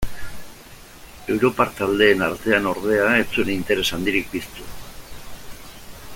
Europar 1.33 1.67
taldeen 1.81 2.23
artean 2.29 2.71
ordea 2.73 3.13
ez 3.19 3.23
zuen 3.37 3.53
interes 3.59 3.87
handirik 3.99 4.33
piztu. 4.35 4.67